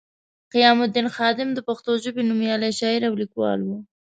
[0.53, 3.77] قیام الدین خادم د پښتو ژبې نومیالی شاعر او لیکوال وو